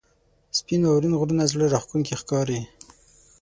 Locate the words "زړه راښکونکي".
1.51-2.13